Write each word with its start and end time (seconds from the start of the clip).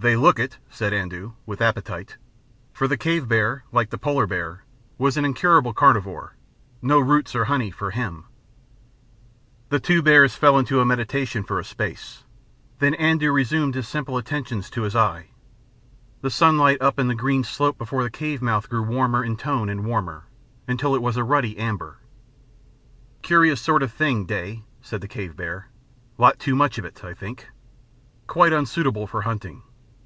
"They 0.00 0.14
look 0.14 0.38
it," 0.38 0.58
said 0.70 0.92
Andoo, 0.92 1.32
with 1.44 1.60
appetite 1.60 2.18
for 2.72 2.86
the 2.86 2.96
cave 2.96 3.26
bear, 3.26 3.64
like 3.72 3.90
the 3.90 3.98
polar 3.98 4.28
bear, 4.28 4.62
was 4.96 5.16
an 5.16 5.24
incurable 5.24 5.72
carnivore 5.72 6.36
no 6.80 7.00
roots 7.00 7.34
or 7.34 7.46
honey 7.46 7.72
for 7.72 7.90
him. 7.90 8.22
The 9.70 9.80
two 9.80 10.00
bears 10.00 10.36
fell 10.36 10.56
into 10.56 10.78
a 10.80 10.84
meditation 10.84 11.42
for 11.42 11.58
a 11.58 11.64
space. 11.64 12.22
Then 12.78 12.94
Andoo 12.94 13.32
resumed 13.32 13.74
his 13.74 13.88
simple 13.88 14.16
attentions 14.16 14.70
to 14.70 14.82
his 14.82 14.94
eye. 14.94 15.30
The 16.20 16.30
sunlight 16.30 16.80
up 16.80 16.94
the 16.94 17.14
green 17.16 17.42
slope 17.42 17.76
before 17.76 18.04
the 18.04 18.08
cave 18.08 18.40
mouth 18.40 18.68
grew 18.68 18.82
warmer 18.84 19.24
in 19.24 19.36
tone 19.36 19.68
and 19.68 19.84
warmer, 19.84 20.26
until 20.68 20.94
it 20.94 21.02
was 21.02 21.16
a 21.16 21.24
ruddy 21.24 21.58
amber. 21.58 21.98
"Curious 23.22 23.60
sort 23.60 23.82
of 23.82 23.90
thing 23.92 24.26
day," 24.26 24.62
said 24.80 25.00
the 25.00 25.08
cave 25.08 25.34
bear. 25.34 25.70
"Lot 26.18 26.38
too 26.38 26.54
much 26.54 26.78
of 26.78 26.84
it, 26.84 27.02
I 27.02 27.14
think. 27.14 27.48
Quite 28.28 28.52
unsuitable 28.52 29.08
for 29.08 29.22
hunting. 29.22 29.64